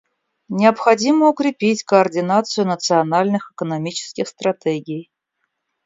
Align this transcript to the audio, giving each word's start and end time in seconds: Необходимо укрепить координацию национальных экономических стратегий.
Необходимо 0.49 1.27
укрепить 1.29 1.83
координацию 1.83 2.65
национальных 2.65 3.51
экономических 3.53 4.27
стратегий. 4.27 5.11